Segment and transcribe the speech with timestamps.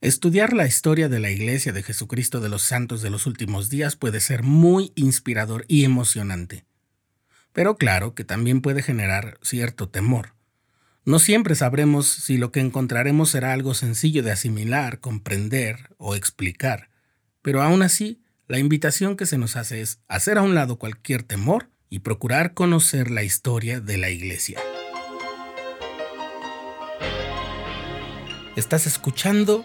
[0.00, 3.96] Estudiar la historia de la Iglesia de Jesucristo de los Santos de los Últimos Días
[3.96, 6.64] puede ser muy inspirador y emocionante.
[7.52, 10.34] Pero claro que también puede generar cierto temor.
[11.04, 16.90] No siempre sabremos si lo que encontraremos será algo sencillo de asimilar, comprender o explicar,
[17.42, 21.24] pero aún así, la invitación que se nos hace es hacer a un lado cualquier
[21.24, 24.60] temor y procurar conocer la historia de la Iglesia.
[28.54, 29.64] Estás escuchando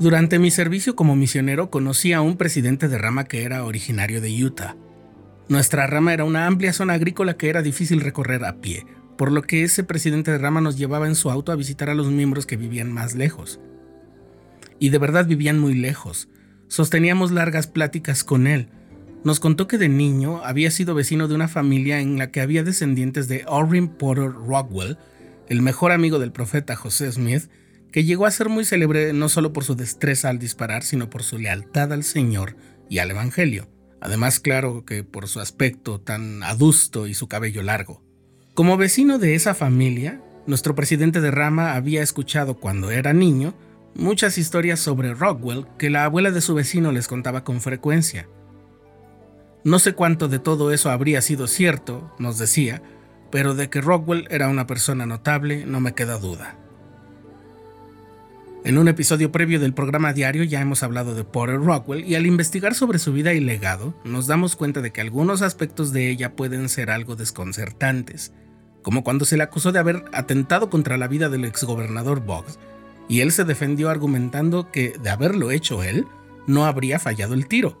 [0.00, 4.44] Durante mi servicio como misionero conocí a un presidente de rama que era originario de
[4.44, 4.76] Utah.
[5.48, 8.84] Nuestra rama era una amplia zona agrícola que era difícil recorrer a pie,
[9.16, 11.94] por lo que ese presidente de rama nos llevaba en su auto a visitar a
[11.94, 13.60] los miembros que vivían más lejos.
[14.80, 16.28] Y de verdad vivían muy lejos.
[16.66, 18.70] Sosteníamos largas pláticas con él.
[19.22, 22.64] Nos contó que de niño había sido vecino de una familia en la que había
[22.64, 24.98] descendientes de Orrin Porter Rockwell,
[25.48, 27.48] el mejor amigo del profeta José Smith,
[27.94, 31.22] que llegó a ser muy célebre no solo por su destreza al disparar, sino por
[31.22, 32.56] su lealtad al Señor
[32.90, 33.68] y al Evangelio.
[34.00, 38.02] Además, claro que por su aspecto tan adusto y su cabello largo.
[38.52, 43.54] Como vecino de esa familia, nuestro presidente de rama había escuchado cuando era niño
[43.94, 48.28] muchas historias sobre Rockwell que la abuela de su vecino les contaba con frecuencia.
[49.62, 52.82] No sé cuánto de todo eso habría sido cierto, nos decía,
[53.30, 56.58] pero de que Rockwell era una persona notable no me queda duda.
[58.64, 62.24] En un episodio previo del programa diario ya hemos hablado de Porter Rockwell y al
[62.24, 66.34] investigar sobre su vida y legado nos damos cuenta de que algunos aspectos de ella
[66.34, 68.32] pueden ser algo desconcertantes,
[68.82, 72.58] como cuando se le acusó de haber atentado contra la vida del exgobernador Boggs,
[73.06, 76.06] y él se defendió argumentando que de haberlo hecho él,
[76.46, 77.78] no habría fallado el tiro.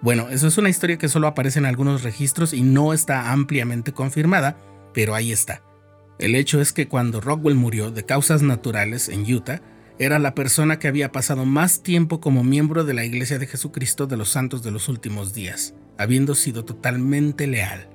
[0.00, 3.90] Bueno, eso es una historia que solo aparece en algunos registros y no está ampliamente
[3.90, 4.58] confirmada,
[4.94, 5.65] pero ahí está.
[6.18, 9.60] El hecho es que cuando Rockwell murió de causas naturales en Utah,
[9.98, 14.06] era la persona que había pasado más tiempo como miembro de la Iglesia de Jesucristo
[14.06, 17.88] de los Santos de los Últimos Días, habiendo sido totalmente leal.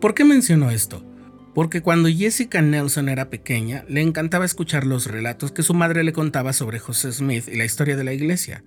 [0.00, 1.04] ¿Por qué menciono esto?
[1.54, 6.12] Porque cuando Jessica Nelson era pequeña, le encantaba escuchar los relatos que su madre le
[6.12, 8.64] contaba sobre José Smith y la historia de la iglesia.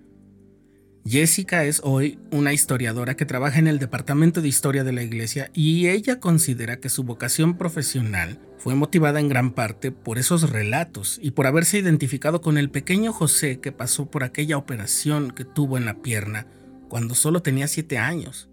[1.06, 5.52] Jessica es hoy una historiadora que trabaja en el Departamento de Historia de la Iglesia
[5.54, 11.20] y ella considera que su vocación profesional fue motivada en gran parte por esos relatos
[11.22, 15.78] y por haberse identificado con el pequeño José que pasó por aquella operación que tuvo
[15.78, 16.48] en la pierna
[16.88, 18.48] cuando solo tenía 7 años.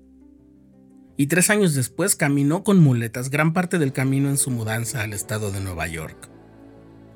[1.16, 5.12] Y tres años después caminó con muletas gran parte del camino en su mudanza al
[5.12, 6.28] estado de Nueva York.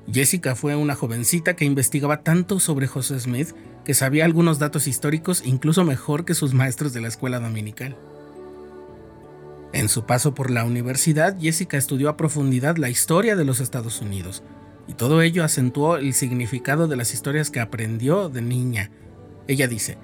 [0.09, 3.53] Jessica fue una jovencita que investigaba tanto sobre José Smith
[3.85, 7.95] que sabía algunos datos históricos incluso mejor que sus maestros de la escuela dominical.
[9.71, 14.01] En su paso por la universidad, Jessica estudió a profundidad la historia de los Estados
[14.01, 14.41] Unidos,
[14.87, 18.89] y todo ello acentuó el significado de las historias que aprendió de niña.
[19.47, 19.97] Ella dice,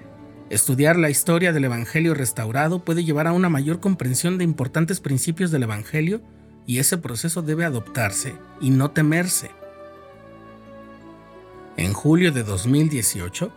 [0.49, 5.51] estudiar la historia del Evangelio restaurado puede llevar a una mayor comprensión de importantes principios
[5.51, 6.21] del Evangelio,
[6.67, 9.49] y ese proceso debe adoptarse y no temerse.
[11.77, 13.51] En julio de 2018,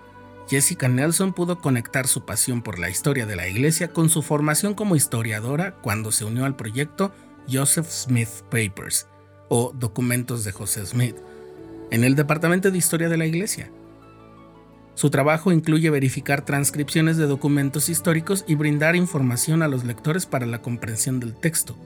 [0.49, 4.75] Jessica Nelson pudo conectar su pasión por la historia de la iglesia con su formación
[4.75, 7.13] como historiadora cuando se unió al proyecto
[7.51, 9.07] Joseph Smith Papers,
[9.49, 11.17] o Documentos de José Smith,
[11.91, 13.71] en el Departamento de Historia de la Iglesia.
[14.95, 20.47] Su trabajo incluye verificar transcripciones de documentos históricos y brindar información a los lectores para
[20.47, 21.77] la comprensión del texto.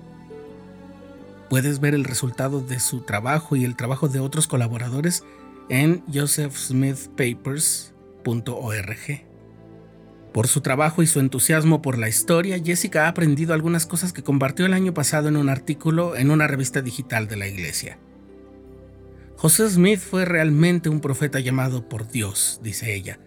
[1.48, 5.24] Puedes ver el resultado de su trabajo y el trabajo de otros colaboradores
[5.70, 7.94] en Joseph Smith Papers
[10.32, 14.22] por su trabajo y su entusiasmo por la historia, Jessica ha aprendido algunas cosas que
[14.22, 17.98] compartió el año pasado en un artículo en una revista digital de la iglesia.
[19.36, 23.18] José Smith fue realmente un profeta llamado por Dios, dice ella.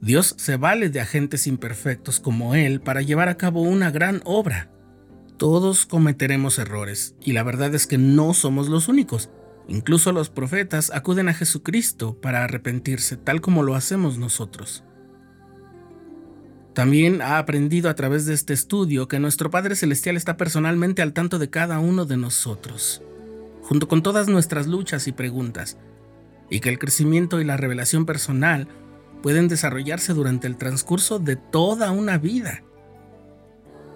[0.00, 4.70] Dios se vale de agentes imperfectos como él para llevar a cabo una gran obra.
[5.36, 9.30] Todos cometeremos errores, y la verdad es que no somos los únicos.
[9.68, 14.84] Incluso los profetas acuden a Jesucristo para arrepentirse, tal como lo hacemos nosotros.
[16.74, 21.12] También ha aprendido a través de este estudio que nuestro Padre Celestial está personalmente al
[21.12, 23.00] tanto de cada uno de nosotros.
[23.62, 25.78] Junto con todas nuestras luchas y preguntas,
[26.50, 28.68] y que el crecimiento y la revelación personal
[29.22, 32.62] pueden desarrollarse durante el transcurso de toda una vida.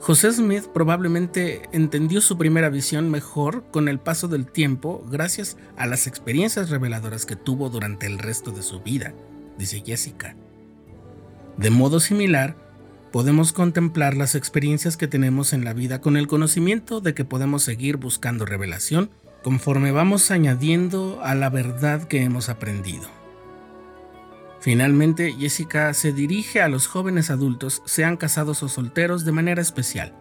[0.09, 5.87] José Smith probablemente entendió su primera visión mejor con el paso del tiempo gracias a
[5.87, 9.13] las experiencias reveladoras que tuvo durante el resto de su vida,
[9.59, 10.35] dice Jessica.
[11.59, 12.57] De modo similar,
[13.13, 17.63] podemos contemplar las experiencias que tenemos en la vida con el conocimiento de que podemos
[17.63, 19.11] seguir buscando revelación
[19.45, 23.18] conforme vamos añadiendo a la verdad que hemos aprendido.
[24.61, 30.15] Finalmente, Jessica se dirige a los jóvenes adultos, sean casados o solteros, de manera especial.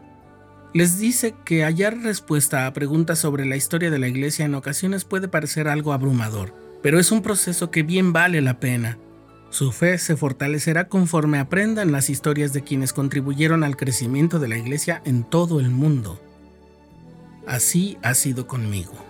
[0.74, 5.06] Les dice que hallar respuesta a preguntas sobre la historia de la iglesia en ocasiones
[5.06, 6.54] puede parecer algo abrumador,
[6.84, 9.00] pero es un proceso que bien vale la pena.
[9.50, 14.57] Su fe se fortalecerá conforme aprendan las historias de quienes contribuyeron al crecimiento de la
[14.57, 16.22] iglesia en todo el mundo.
[17.48, 19.06] Así ha sido conmigo.